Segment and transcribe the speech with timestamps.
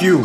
[0.00, 0.20] you.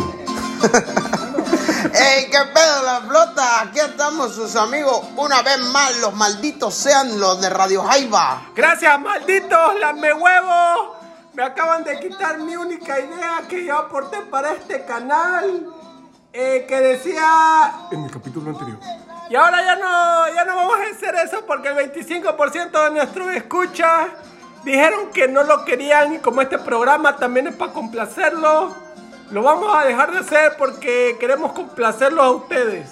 [1.94, 3.60] ¡Ey, qué pedo la flota!
[3.62, 8.42] Aquí estamos sus amigos, una vez más, los malditos sean los de Radio Jaiba.
[8.54, 10.96] Gracias, malditos, lame huevo.
[11.34, 15.66] Me acaban de quitar mi única idea que yo aporté para este canal.
[16.32, 18.78] eh, que decía en el capítulo anterior.
[19.30, 23.34] Y ahora ya no, ya no vamos a hacer eso porque el 25% de nuestros
[23.34, 24.08] escuchas
[24.64, 28.74] dijeron que no lo querían y como este programa también es para complacerlo,
[29.30, 32.88] lo vamos a dejar de hacer porque queremos complacerlos a ustedes.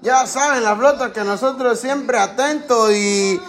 [0.00, 3.40] Ya saben la flota que nosotros siempre atentos y,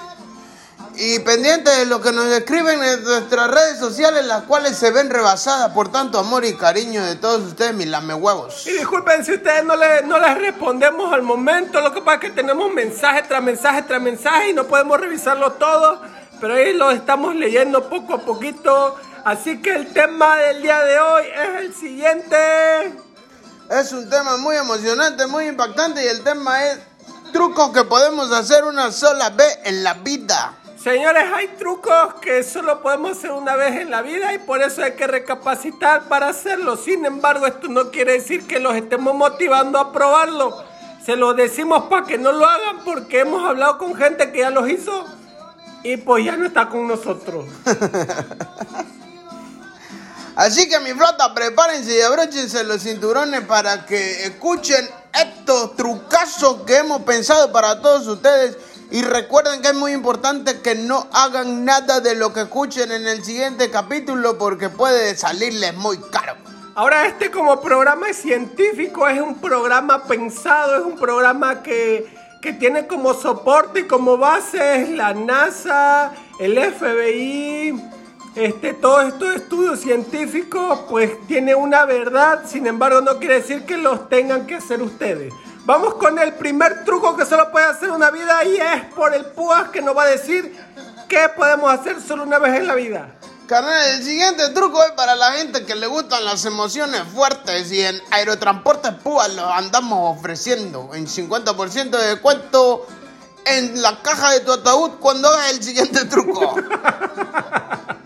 [0.96, 5.12] y pendientes de lo que nos escriben en nuestras redes sociales, las cuales se ven
[5.12, 8.66] rebasadas por tanto amor y cariño de todos ustedes, mis lamehuevos.
[8.66, 12.22] Y disculpen si ustedes no, le, no les respondemos al momento, lo que pasa es
[12.22, 16.02] que tenemos mensaje tras mensaje tras mensaje y no podemos revisarlo todo,
[16.42, 18.98] pero ahí lo estamos leyendo poco a poquito.
[19.26, 22.38] Así que el tema del día de hoy es el siguiente.
[23.70, 26.80] Es un tema muy emocionante, muy impactante y el tema es
[27.32, 30.56] trucos que podemos hacer una sola vez en la vida.
[30.82, 34.82] Señores, hay trucos que solo podemos hacer una vez en la vida y por eso
[34.82, 36.78] hay que recapacitar para hacerlo.
[36.78, 40.64] Sin embargo, esto no quiere decir que los estemos motivando a probarlo.
[41.06, 44.50] Se lo decimos para que no lo hagan porque hemos hablado con gente que ya
[44.50, 45.06] los hizo
[45.84, 47.46] y pues ya no está con nosotros.
[50.40, 56.78] Así que mi flota, prepárense y abróchense los cinturones para que escuchen estos trucazos que
[56.78, 58.58] hemos pensado para todos ustedes.
[58.90, 63.06] Y recuerden que es muy importante que no hagan nada de lo que escuchen en
[63.06, 66.38] el siguiente capítulo porque puede salirles muy caro.
[66.74, 72.08] Ahora este como programa científico es un programa pensado, es un programa que,
[72.42, 77.99] que tiene como soporte y como base la NASA, el FBI,
[78.36, 83.78] este, todos estos estudios científicos pues tiene una verdad, sin embargo no quiere decir que
[83.78, 85.34] los tengan que hacer ustedes.
[85.66, 89.26] Vamos con el primer truco que solo puede hacer una vida y es por el
[89.26, 90.56] púas que nos va a decir
[91.08, 93.16] qué podemos hacer solo una vez en la vida.
[93.46, 97.82] Carnal, el siguiente truco es para la gente que le gustan las emociones fuertes y
[97.82, 102.86] en Aerotransporte Púa lo andamos ofreciendo en 50% de descuento
[103.46, 106.56] en la caja de tu ataúd cuando hagas el siguiente truco.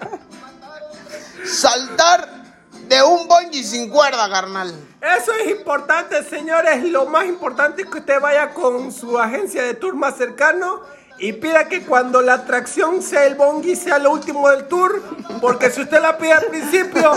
[3.73, 4.71] sin cuerda, carnal.
[5.01, 6.83] Eso es importante, señores.
[6.83, 10.81] Lo más importante es que usted vaya con su agencia de tour más cercano
[11.17, 15.01] y pida que cuando la atracción sea el bongi sea lo último del tour,
[15.41, 17.13] porque si usted la pide al principio,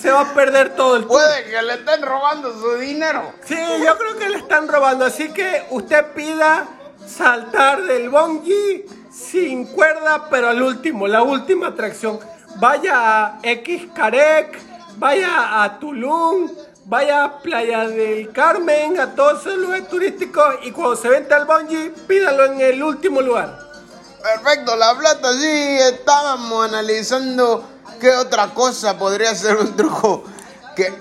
[0.00, 1.12] se va a perder todo el tour.
[1.12, 3.32] Puede que le estén robando su dinero.
[3.44, 6.64] Sí, yo creo que le están robando, así que usted pida
[7.06, 12.20] saltar del bongi sin cuerda, pero al último, la última atracción.
[12.56, 14.67] Vaya a X Carec,
[14.98, 16.50] vaya a Tulum,
[16.86, 21.46] vaya a Playa del Carmen, a todos esos lugares turísticos y cuando se vente al
[21.46, 23.58] bungee, pídalo en el último lugar.
[24.22, 27.64] Perfecto, la plata sí, estábamos analizando
[28.00, 30.24] qué otra cosa podría ser un truco
[30.74, 30.92] que,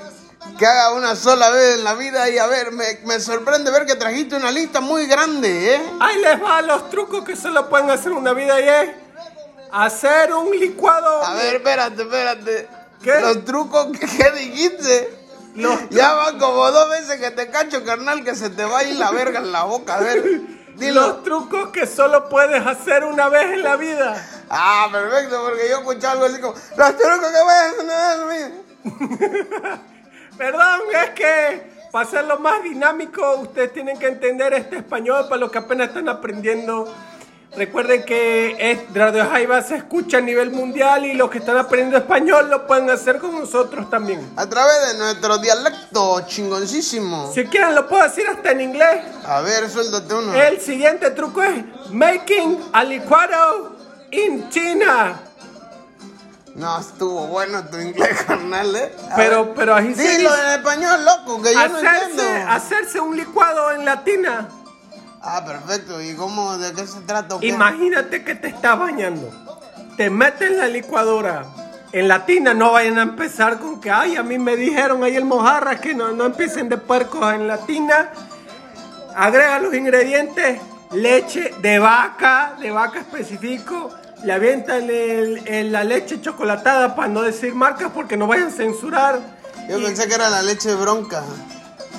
[0.58, 3.86] que haga una sola vez en la vida y a ver, me, me sorprende ver
[3.86, 5.82] que trajiste una lista muy grande, ¿eh?
[6.00, 8.90] Ahí les va los trucos que solo pueden hacer una vida y es
[9.72, 11.24] hacer un licuado.
[11.26, 12.77] A ver, espérate, espérate.
[13.02, 13.20] ¿Qué?
[13.20, 15.28] Los trucos que, que dijiste.
[15.56, 18.84] Los Ya van como dos veces que te cacho, carnal, que se te va a
[18.84, 19.96] ir la verga en la boca.
[19.96, 20.42] A ver,
[20.76, 21.02] dilo.
[21.02, 24.46] Los trucos que solo puedes hacer una vez en la vida.
[24.50, 28.52] Ah, perfecto, porque yo escuché algo así como, los trucos que a hacer
[30.38, 35.52] Perdón, es que para hacerlo más dinámico, ustedes tienen que entender este español para los
[35.52, 36.94] que apenas están aprendiendo.
[37.56, 41.98] Recuerden que es, Radio Jaiba se escucha a nivel mundial y los que están aprendiendo
[41.98, 44.32] español lo pueden hacer con nosotros también.
[44.36, 47.32] A través de nuestro dialecto chingoncísimo.
[47.34, 49.02] Si quieren, lo puedo decir hasta en inglés.
[49.26, 50.36] A ver, suéltate uno.
[50.36, 53.76] El siguiente truco es making a licuado
[54.12, 55.20] in China.
[56.54, 58.92] No, estuvo bueno tu inglés, carnal, ¿eh?
[59.12, 60.44] A Pero, ver, pero así se Dilo dice.
[60.44, 62.52] en español, loco, que yo no Hacerse, entiendo.
[62.52, 64.48] hacerse un licuado en latina.
[65.22, 66.02] Ah, perfecto.
[66.02, 67.38] ¿Y cómo, de qué se trata?
[67.42, 69.30] Imagínate que te estás bañando.
[69.98, 71.46] Te metes en la licuadora.
[71.92, 75.26] En latina no vayan a empezar con que, ay, a mí me dijeron ahí el
[75.26, 78.10] mojarra que no, no empiecen de puercos en latina.
[79.16, 80.62] Agrega los ingredientes,
[80.92, 83.90] leche de vaca, de vaca específico.
[84.24, 88.52] Le avientan el- el- la leche chocolatada para no decir marcas porque no vayan a
[88.52, 89.20] censurar.
[89.70, 91.24] Yo Y- pensé que era la leche bronca.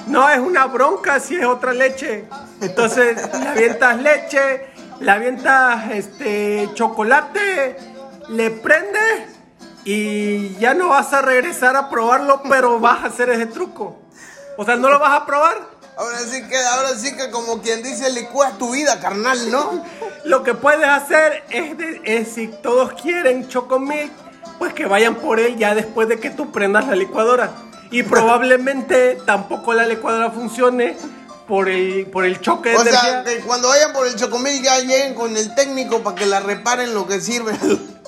[0.09, 2.25] No es una bronca si es otra leche.
[2.61, 4.67] Entonces le avientas leche,
[5.01, 7.77] le avientas este chocolate,
[8.29, 9.37] le prendes
[9.85, 13.97] y ya no vas a regresar a probarlo, pero vas a hacer ese truco.
[14.57, 15.57] O sea, no lo vas a probar.
[15.97, 19.85] Ahora sí que, ahora sí que como quien dice, licúa tu vida, carnal, ¿no?
[20.25, 24.13] Lo que puedes hacer es, de- es si todos quieren chocomilk,
[24.59, 27.51] pues que vayan por él ya después de que tú prendas la licuadora.
[27.91, 30.97] Y probablemente tampoco la licuadora funcione
[31.47, 33.01] por el, por el choque de O energía.
[33.01, 36.41] sea, que cuando vayan por el chocomil ya lleguen con el técnico para que la
[36.41, 37.53] reparen lo que sirve.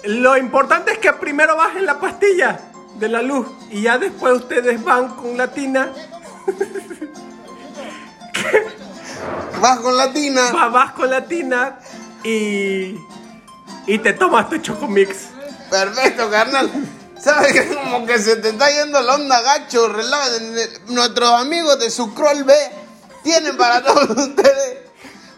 [0.05, 2.61] Lo importante es que primero bajen la pastilla
[2.97, 5.91] de la luz y ya después ustedes van con la tina,
[9.61, 10.50] Vas con la tina.
[10.53, 11.79] va- vas con la tina
[12.25, 12.97] y,
[13.87, 15.29] y te tomas tu chocomix.
[15.71, 16.71] Perfecto, carnal.
[17.23, 19.89] ¿Sabes que como que se te está yendo la onda gacho?
[19.89, 20.81] Relájate.
[20.89, 22.55] Nuestros amigos de Sucrol B
[23.23, 24.91] tienen para todos ustedes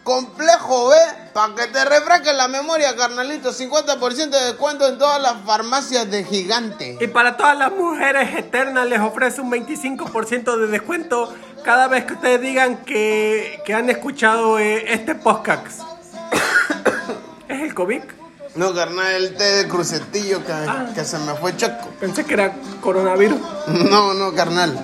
[0.02, 0.96] complejo B
[1.32, 3.52] para que te refresque la memoria, carnalito.
[3.52, 6.98] 50% de descuento en todas las farmacias de gigante.
[7.00, 11.34] Y para todas las mujeres eternas les ofrece un 25% de descuento
[11.64, 15.80] cada vez que ustedes digan que, que han escuchado eh, este podcast.
[17.48, 18.02] ¿Es el COVID?
[18.54, 20.52] No, carnal, el té de crucetillo que,
[20.94, 21.88] que se me fue choco.
[21.98, 23.40] Pensé que era coronavirus.
[23.90, 24.78] No, no, carnal.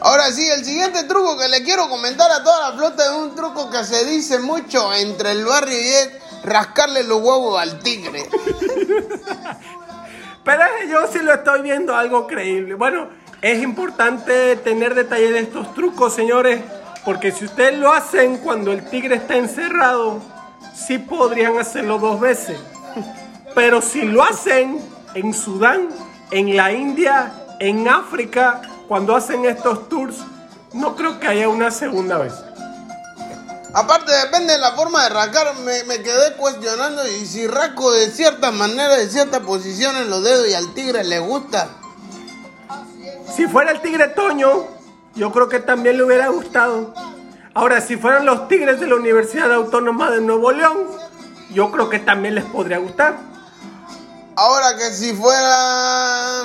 [0.00, 3.34] Ahora sí, el siguiente truco que le quiero comentar a toda la flota es un
[3.34, 6.10] truco que se dice mucho entre el barrio y es
[6.44, 8.24] rascarle los huevos al tigre.
[10.44, 12.74] Pero yo sí lo estoy viendo algo creíble.
[12.74, 13.08] Bueno,
[13.42, 16.60] es importante tener detalle de estos trucos, señores,
[17.04, 20.22] porque si ustedes lo hacen cuando el tigre está encerrado,
[20.72, 22.58] sí podrían hacerlo dos veces.
[23.56, 24.78] Pero si lo hacen
[25.14, 25.88] en Sudán,
[26.30, 30.18] en la India, en África, cuando hacen estos tours,
[30.74, 32.34] no creo que haya una segunda vez.
[33.72, 38.10] Aparte, depende de la forma de rascar, me, me quedé cuestionando y si rasco de
[38.10, 41.68] cierta manera, de cierta posición en los dedos y al tigre le gusta.
[43.34, 44.66] Si fuera el tigre Toño,
[45.14, 46.92] yo creo que también le hubiera gustado.
[47.54, 50.76] Ahora, si fueran los tigres de la Universidad Autónoma de Nuevo León,
[51.54, 53.35] yo creo que también les podría gustar.
[54.36, 56.44] Ahora que si fuera...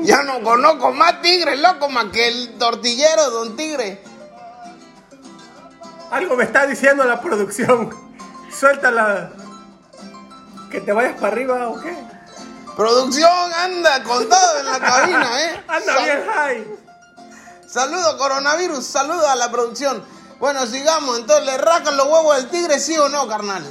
[0.00, 4.02] Ya no conozco más tigres, loco, más que el tortillero, don tigre.
[6.10, 7.90] Algo me está diciendo la producción.
[8.50, 9.30] Suéltala.
[10.70, 11.94] Que te vayas para arriba o qué.
[12.74, 15.64] Producción, anda con todo en la cabina, ¿eh?
[15.68, 16.66] Anda Sal- bien, high.
[17.68, 20.02] Saludo coronavirus, saludo a la producción.
[20.38, 23.64] Bueno, sigamos, entonces, ¿le rascan los huevos del tigre, sí o no, carnal?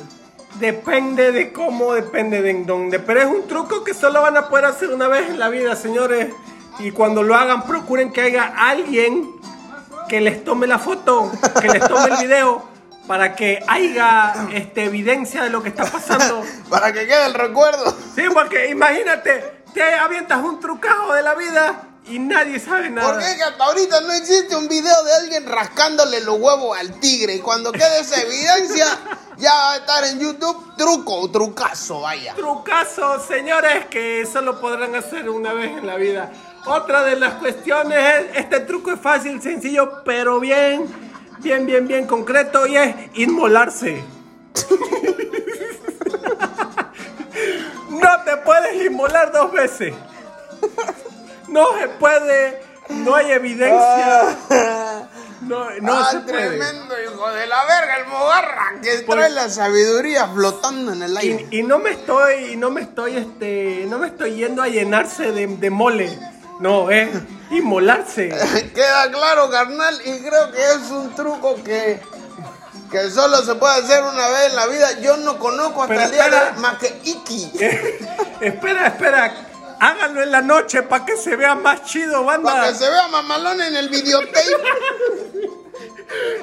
[0.59, 2.99] Depende de cómo, depende de en dónde.
[2.99, 5.75] Pero es un truco que solo van a poder hacer una vez en la vida,
[5.75, 6.33] señores.
[6.79, 9.29] Y cuando lo hagan, procuren que haya alguien
[10.07, 11.31] que les tome la foto,
[11.61, 12.63] que les tome el video,
[13.07, 16.43] para que haya este, evidencia de lo que está pasando.
[16.69, 17.95] Para que quede el recuerdo.
[18.15, 23.13] Sí, porque imagínate, te avientas un trucajo de la vida y nadie sabe nada.
[23.13, 26.99] ¿Por qué que hasta ahorita no existe un video de alguien rascándole los huevos al
[26.99, 27.35] tigre?
[27.35, 28.85] Y cuando quede esa evidencia,
[29.37, 32.35] ya va a estar en YouTube truco o trucazo, vaya.
[32.35, 36.31] Trucazo, señores, que solo podrán hacer una vez en la vida.
[36.65, 40.85] Otra de las cuestiones es, este truco es fácil, sencillo, pero bien,
[41.39, 44.03] bien, bien, bien concreto y es inmolarse.
[47.89, 49.93] No te puedes inmolar dos veces.
[51.47, 54.23] No se puede, no hay evidencia.
[55.41, 56.47] No, no ah, se puede.
[56.57, 61.15] tremendo hijo de la verga, el mogarra, que Por- trae la sabiduría flotando en el
[61.17, 61.47] aire.
[61.51, 64.67] Y, y no me estoy, y no me estoy, este, no me estoy yendo a
[64.67, 66.17] llenarse de, de mole.
[66.59, 67.09] No, es
[67.51, 68.29] inmolarse.
[68.73, 71.99] Queda claro, carnal, y creo que es un truco que,
[72.89, 74.99] que solo se puede hacer una vez en la vida.
[75.01, 76.53] Yo no conozco hasta Pero el día de espera.
[76.59, 77.51] más que Iki.
[78.41, 79.33] espera, espera.
[79.85, 82.51] Háganlo en la noche para que se vea más chido, banda.
[82.53, 84.39] Para que se vea mamalón en el videotape.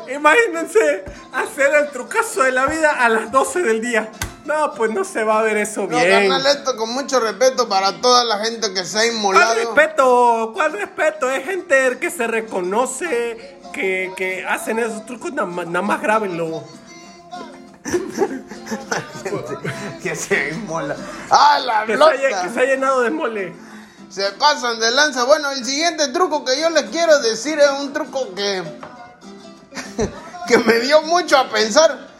[0.14, 4.10] Imagínense hacer el trucazo de la vida a las 12 del día.
[4.44, 6.28] No, pues no se va a ver eso No, bien.
[6.28, 9.54] carnal, esto con mucho respeto para toda la gente que se ha ¿Cuál inmolado.
[9.54, 10.50] respeto?
[10.54, 11.30] ¿Cuál respeto?
[11.30, 16.64] Es gente que se reconoce, que, que hacen esos trucos, nada más, nada más grábenlo.
[20.02, 20.96] que se inmola.
[21.30, 23.54] ¡Ah, la Que se, haya, que se ha llenado de mole.
[24.08, 25.24] Se pasan de lanza.
[25.24, 28.62] Bueno, el siguiente truco que yo les quiero decir es un truco que.
[30.48, 32.12] que me dio mucho a pensar.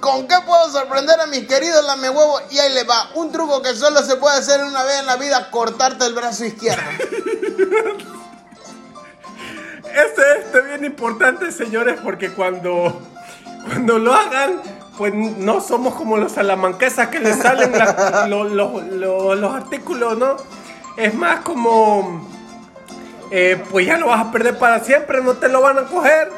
[0.00, 2.42] ¿Con qué puedo sorprender a mis queridos lame huevos?
[2.50, 3.10] Y ahí le va.
[3.14, 6.44] Un truco que solo se puede hacer una vez en la vida: cortarte el brazo
[6.44, 6.82] izquierdo.
[9.94, 13.00] Este es este bien importante, señores, porque cuando,
[13.64, 14.60] cuando lo hagan,
[14.98, 20.16] pues no somos como los salamanquesas que le salen la- lo- lo- lo- los artículos,
[20.18, 20.36] ¿no?
[20.96, 22.28] Es más como,
[23.30, 26.30] eh, pues ya lo vas a perder para siempre, no te lo van a coger,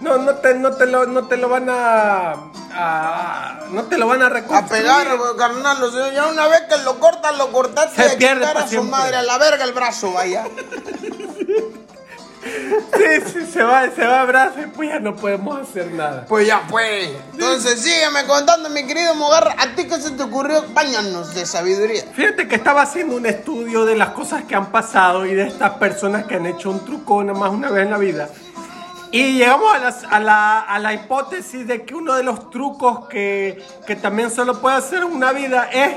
[0.00, 2.34] no, no, te, no, te, lo, no te lo van a,
[2.72, 4.30] a- no te lo van a A
[4.66, 5.82] pegar, carnal.
[5.82, 8.60] O sea, ya una vez que lo cortas, lo cortaste Se y a pierde pa'
[8.60, 10.44] a su madre, a la verga el brazo, vaya.
[12.96, 16.24] Sí, sí, se va, se va a brazo y pues ya no podemos hacer nada.
[16.28, 17.16] Pues ya fue.
[17.32, 19.54] Entonces sígueme contando, mi querido Mogarra.
[19.58, 20.64] ¿A ti qué se te ocurrió?
[20.72, 22.04] Báñanos de sabiduría.
[22.14, 25.72] Fíjate que estaba haciendo un estudio de las cosas que han pasado y de estas
[25.74, 28.28] personas que han hecho un truco nada más una vez en la vida.
[29.12, 33.06] Y llegamos a, las- a la, a la hipótesis de que uno de los trucos
[33.08, 35.94] que, que también solo puede hacer en una vida es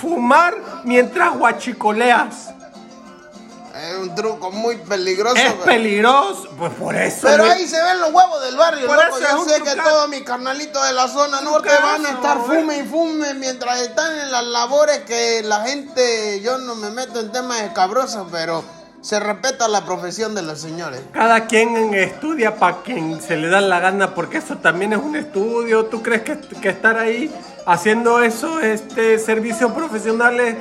[0.00, 2.51] fumar mientras guachicoleas.
[4.02, 5.36] Es un truco muy peligroso.
[5.36, 5.64] Es güey.
[5.64, 7.20] peligroso, pues por eso.
[7.22, 9.18] Pero ahí se ven los huevos del barrio, Por loco.
[9.18, 12.38] eso es Yo sé que todos mis carnalitos de la zona norte van a estar
[12.38, 17.20] fume y fume mientras están en las labores que la gente, yo no me meto
[17.20, 18.64] en temas escabrosos, pero
[19.00, 21.00] se respeta la profesión de los señores.
[21.12, 25.16] Cada quien estudia para quien se le da la gana, porque eso también es un
[25.16, 25.86] estudio.
[25.86, 27.32] ¿Tú crees que, que estar ahí
[27.66, 30.56] haciendo eso, este servicios profesionales,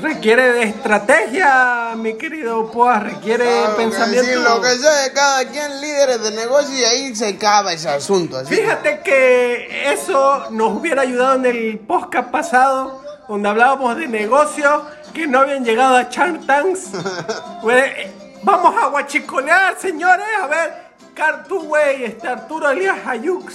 [0.00, 3.00] requiere de estrategia, mi querido Poa?
[3.00, 4.26] Requiere Claro que pensamiento.
[4.26, 7.88] sí, lo que sea de cada quien, líderes de negocio, y ahí se acaba ese
[7.88, 8.38] asunto.
[8.38, 14.82] así Fíjate que eso nos hubiera ayudado en el podcast pasado, donde hablábamos de negocios
[15.14, 16.90] que no habían llegado a Shark Tanks.
[17.70, 18.12] Eh,
[18.42, 20.24] Vamos a guachicolear, señores.
[20.40, 20.72] A ver,
[21.14, 23.54] Cartu, güey, este Arturo Elías Ayux,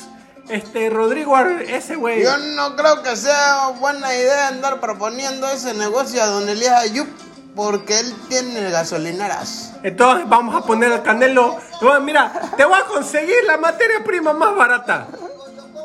[0.51, 2.23] este Rodrigo, Ar- ese güey.
[2.23, 7.07] Yo no creo que sea buena idea andar proponiendo ese negocio a don Elías Ayub
[7.55, 9.73] porque él tiene gasolineras.
[9.83, 11.57] Entonces vamos a poner al Canelo.
[11.81, 15.07] Bueno, mira, te voy a conseguir la materia prima más barata.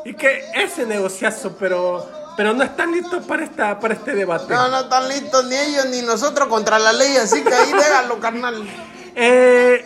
[0.05, 4.53] Y que ese negociazo, pero, pero no están listos para, esta, para este debate.
[4.53, 8.17] No, no están listos ni ellos ni nosotros contra la ley, así que ahí déjalo,
[8.19, 8.65] carnal.
[9.15, 9.83] Eh,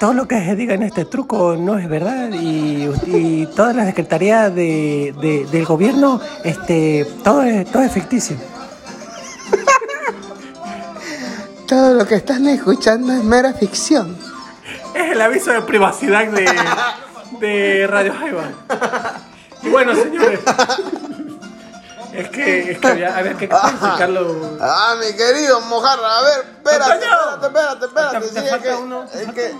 [0.00, 3.84] Todo lo que se diga en este truco no es verdad y, y toda la
[3.84, 8.36] secretaría de, de- del gobierno, este, todo es, todo es ficticio.
[11.66, 14.16] Todo lo que están escuchando es mera ficción.
[14.94, 16.48] es el aviso de privacidad de,
[17.40, 18.44] de Radio Jaiba.
[19.62, 20.40] Y bueno, señores.
[22.14, 24.56] Es que, es que había, había que explicarlo.
[24.60, 28.20] Ah, mi querido Mojarra, a ver, espérate, espérate, espérate, espérate.
[28.20, 29.54] Te- te sí, es uno, que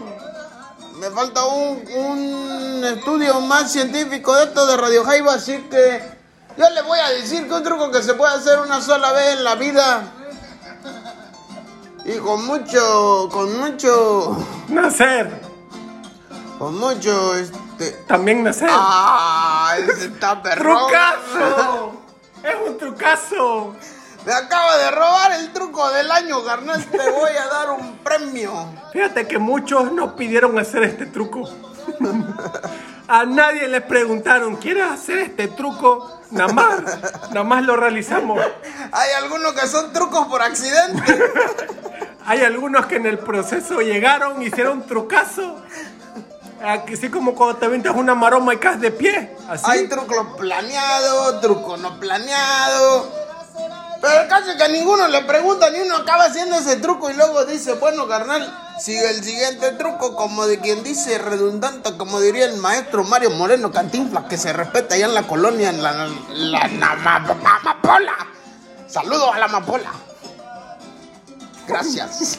[0.98, 6.02] me falta un, un estudio más científico de esto de Radio Jaiba, así que
[6.56, 9.34] yo le voy a decir que un truco que se puede hacer una sola vez
[9.34, 10.02] en la vida
[12.04, 14.36] y con mucho, con mucho,
[14.68, 15.40] Nacer.
[16.58, 17.92] con mucho, este...
[18.08, 18.68] También nacer.
[18.72, 19.74] ¡Ah!
[19.78, 20.78] Ese está perrón.
[20.88, 21.92] ¡Trucazo!
[22.42, 23.76] ¡Es un trucazo!
[24.28, 26.84] Me acaba de robar el truco del año, carnal.
[26.84, 28.52] Te voy a dar un premio.
[28.92, 31.48] Fíjate que muchos nos pidieron hacer este truco.
[33.08, 36.20] A nadie les preguntaron, ¿quieres hacer este truco?
[36.30, 36.82] Nada más,
[37.30, 38.38] nada más lo realizamos.
[38.92, 41.02] Hay algunos que son trucos por accidente.
[42.26, 45.56] Hay algunos que en el proceso llegaron, hicieron trucazo.
[46.62, 49.34] Así como cuando te aventas una maroma y caes de pie.
[49.48, 49.64] Así.
[49.64, 53.27] Hay truco planeado, truco no planeado.
[54.00, 57.72] Pero es que ninguno le pregunta, ni uno acaba haciendo ese truco y luego dice,
[57.74, 63.02] bueno, carnal, sigue el siguiente truco, como de quien dice redundante, como diría el maestro
[63.02, 67.16] Mario Moreno Cantinflas, que se respeta allá en la colonia, en la, la, la ma-
[67.60, 68.14] amapola.
[68.86, 69.90] Saludos a la amapola.
[71.66, 72.38] Gracias.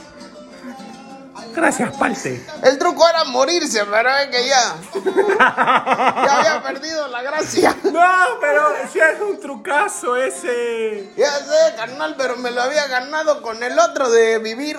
[1.55, 2.45] Gracias, Palte.
[2.63, 4.75] El truco era morirse, pero es que ya.
[5.39, 7.75] Ya había perdido la gracia.
[7.83, 11.09] No, pero si es un trucazo ese.
[11.17, 14.77] Ya sé, carnal, pero me lo había ganado con el otro de vivir.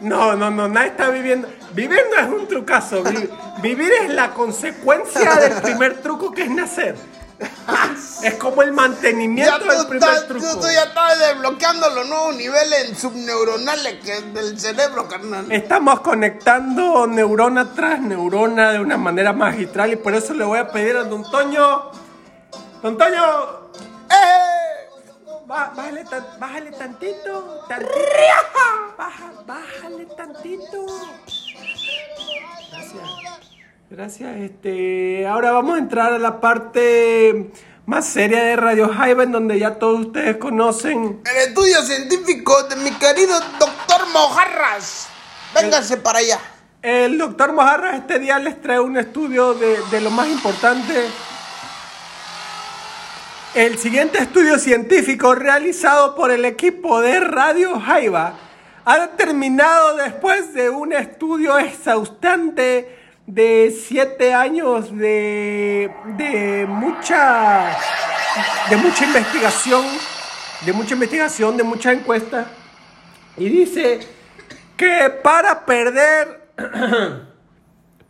[0.00, 1.48] No, no, no, nadie está viviendo.
[1.72, 3.02] Vivir no es un trucazo.
[3.02, 3.28] vi-
[3.62, 6.96] vivir es la consecuencia del primer truco que es nacer.
[8.22, 10.46] Es como el Ya mantenimiento tú, del primer truco.
[10.54, 15.50] tú- tú ya estás desbloqueando los nuevos niveles subneuronales que del cerebro, carnal.
[15.52, 20.68] Estamos conectando neurona tras neurona de una manera magistral y por eso le voy a
[20.68, 21.90] pedir a Don Toño.
[22.82, 23.68] Don Toño,
[24.10, 24.44] ¡Eh!
[25.46, 27.94] Bájale, tan- bájale tantito, tantito.
[28.98, 30.86] Baja, bájale tantito.
[32.70, 33.37] Gracias.
[33.90, 34.36] Gracias.
[34.36, 37.50] Este, ahora vamos a entrar a la parte
[37.86, 41.22] más seria de Radio Jaiba, en donde ya todos ustedes conocen.
[41.24, 45.06] El estudio científico de mi querido doctor Mojarras.
[45.54, 46.38] Véngase para allá.
[46.82, 51.06] El doctor Mojarras este día les trae un estudio de, de lo más importante.
[53.54, 58.34] El siguiente estudio científico realizado por el equipo de Radio Jaiba
[58.84, 62.97] ha determinado después de un estudio exhaustante
[63.28, 67.76] de siete años de, de mucha
[68.70, 69.84] de mucha investigación,
[70.62, 72.46] de mucha investigación, de mucha encuesta,
[73.36, 74.00] y dice
[74.78, 76.48] que para perder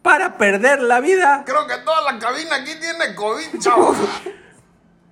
[0.02, 3.48] para perder la vida, Creo que toda la cabina aquí tiene COVID,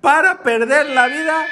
[0.01, 1.45] para perder la vida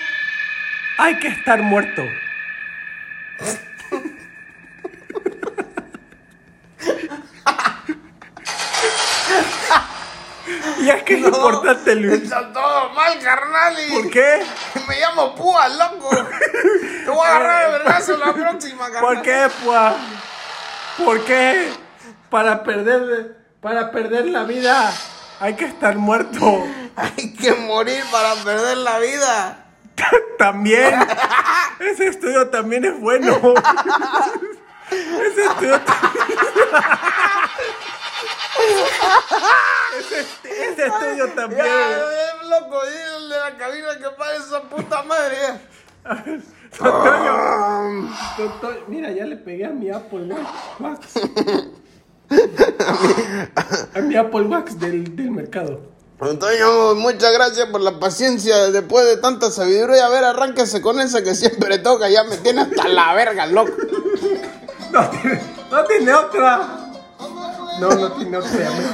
[0.98, 2.04] hay que estar muerto.
[10.82, 12.24] y es que es importante, Luis.
[12.24, 13.76] Está todo mal, carnal.
[13.88, 14.44] Y ¿Por qué?
[14.88, 16.10] Me llamo Púa, loco.
[17.06, 19.02] Te voy a agarrar el vergazo la próxima, carnal.
[19.02, 19.94] ¿Por qué, pues?
[21.06, 21.70] ¿Por qué?
[22.30, 24.94] Para perder, para perder la vida
[25.40, 26.66] hay que estar muerto.
[26.96, 29.66] Hay que morir para perder la vida.
[30.38, 31.00] También.
[31.80, 33.38] Ese estudio también es bueno.
[34.92, 36.38] Ese estudio también.
[40.00, 41.66] Ese, ese estudio también.
[41.66, 45.38] Ya, loco, dile de la cabina que pague esa puta madre.
[46.80, 50.28] Antonio, doctor, mira, ya le pegué a mi Apple
[50.80, 51.00] Wax.
[53.96, 55.80] A mi Apple Wax del, del mercado.
[56.20, 58.72] Antonio, muchas gracias por la paciencia.
[58.72, 62.10] Después de tanta sabiduría, a ver, arránquese con esa que siempre toca.
[62.10, 63.72] Ya me tiene hasta la verga, loco.
[64.92, 66.85] No tiene, no tiene otra.
[67.80, 68.40] No, no me-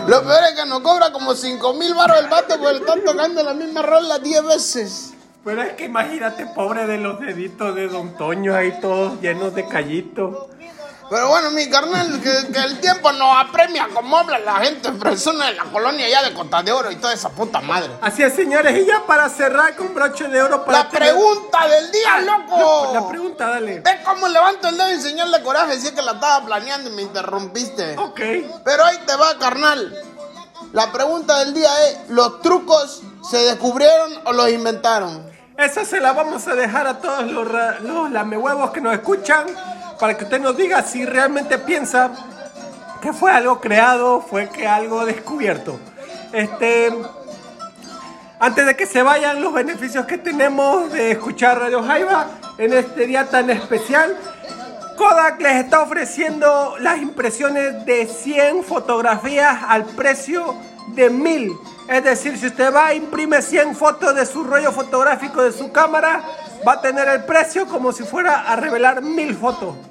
[0.08, 3.44] Lo peor es que nos cobra como 5 mil baros el vato por estar tocando
[3.44, 5.14] la misma rola 10 veces.
[5.44, 9.68] Pero es que imagínate, pobre de los deditos de Don Toño ahí todos llenos de
[9.68, 10.36] callitos.
[11.12, 15.48] Pero bueno, mi carnal, que, que el tiempo nos apremia como habla la gente fresona
[15.48, 17.92] de la colonia ya de Costa de Oro y toda esa puta madre.
[18.00, 21.92] Así es, señores, y ya para cerrar con broche de oro para La pregunta del
[21.92, 22.94] día, loco.
[22.94, 23.82] La, la pregunta, dale.
[23.82, 25.78] ¿Ves cómo levanto el dedo y señal coraje?
[25.82, 27.98] Si es que la estaba planeando y me interrumpiste.
[27.98, 28.22] Ok.
[28.64, 29.94] Pero ahí te va, carnal.
[30.72, 35.30] La pregunta del día es, ¿los trucos se descubrieron o los inventaron?
[35.58, 37.48] Esa se la vamos a dejar a todos los,
[37.82, 39.46] los lamehuevos que nos escuchan
[40.02, 42.10] para que usted nos diga si realmente piensa
[43.04, 45.80] que fue algo creado, fue que algo descubierto.
[46.34, 46.92] Este,
[48.40, 53.06] antes de que se vayan los beneficios que tenemos de escuchar Radio Jaiba en este
[53.06, 54.18] día tan especial,
[54.98, 60.56] Kodak les está ofreciendo las impresiones de 100 fotografías al precio
[60.96, 61.52] de 1000.
[61.90, 65.72] Es decir, si usted va e imprime 100 fotos de su rollo fotográfico de su
[65.72, 66.24] cámara,
[66.68, 69.91] va a tener el precio como si fuera a revelar 1000 fotos.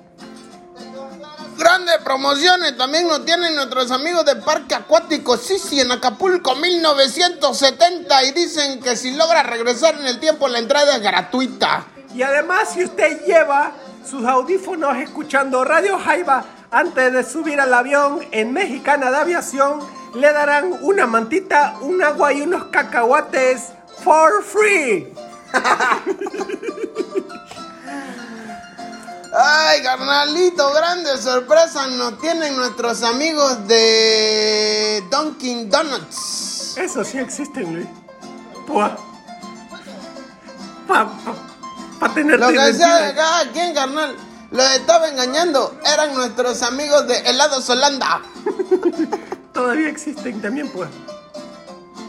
[1.60, 8.32] Grandes promociones también nos tienen nuestros amigos del Parque Acuático Sisi en Acapulco 1970 y
[8.32, 11.84] dicen que si logra regresar en el tiempo la entrada es gratuita.
[12.14, 13.72] Y además, si usted lleva
[14.08, 19.80] sus audífonos escuchando Radio Jaiba antes de subir al avión en Mexicana de Aviación,
[20.14, 23.64] le darán una mantita, un agua y unos cacahuates
[24.02, 25.12] for free.
[29.42, 36.76] Ay, carnalito, grandes sorpresas nos tienen nuestros amigos de Dunkin' Donuts.
[36.76, 37.86] Eso sí existe, Luis.
[38.66, 38.98] Pua.
[40.86, 41.34] Pa, pa,
[42.00, 43.14] pa tener Lo que sea de identidad.
[43.14, 44.16] cada quien, carnal.
[44.50, 45.78] Los estaba engañando.
[45.90, 48.20] Eran nuestros amigos de Helados Holanda.
[49.54, 50.90] Todavía existen también, pues.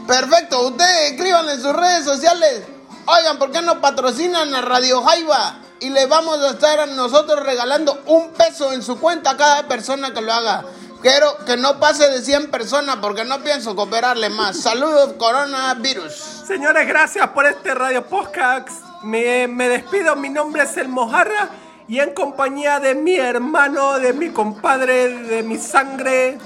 [0.06, 2.62] Perfecto, ustedes escriban en sus redes sociales.
[3.06, 5.61] Oigan, ¿por qué no patrocinan a Radio Jaiba?
[5.82, 10.14] Y les vamos a estar nosotros regalando un peso en su cuenta a cada persona
[10.14, 10.64] que lo haga.
[11.02, 14.60] Quiero que no pase de 100 personas porque no pienso cooperarle más.
[14.60, 16.12] Saludos, coronavirus.
[16.46, 18.84] Señores, gracias por este Radio Podcast.
[19.02, 21.50] Me, me despido, mi nombre es El Mojarra
[21.88, 26.38] y en compañía de mi hermano, de mi compadre, de mi sangre.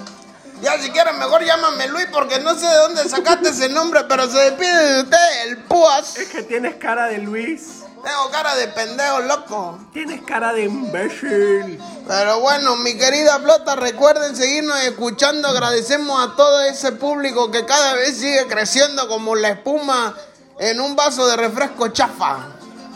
[0.62, 4.30] Ya si quieren mejor llámame Luis porque no sé de dónde sacaste ese nombre, pero
[4.30, 6.16] se despide de usted, el Púas.
[6.16, 9.80] Es que tienes cara de Luis, Tengo cara de pendejo, loco.
[9.92, 11.82] tienes cara de imbécil.
[12.06, 15.48] Pero bueno, mi querida flota, recuerden seguirnos escuchando.
[15.48, 20.14] Agradecemos a todo ese público que cada vez sigue creciendo como la espuma
[20.60, 22.46] en un vaso de refresco chafa.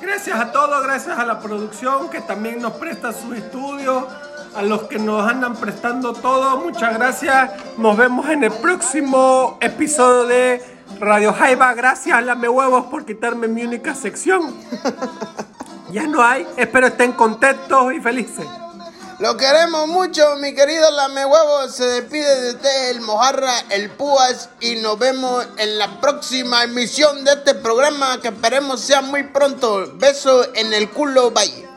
[0.00, 4.04] Gracias a todos, gracias a la producción que también nos presta sus estudios,
[4.54, 7.50] a los que nos andan prestando todo, muchas gracias.
[7.78, 11.74] Nos vemos en el próximo episodio de Radio Jaiba.
[11.74, 14.54] Gracias, Lame Huevos, por quitarme mi única sección.
[15.92, 18.46] ya no hay, espero estén contentos y felices.
[19.20, 21.68] Lo queremos mucho, mi querido Lame Huevo.
[21.68, 24.48] Se despide de usted el Mojarra, el Púas.
[24.60, 29.92] Y nos vemos en la próxima emisión de este programa que esperemos sea muy pronto.
[29.96, 31.69] Beso en el culo, bye.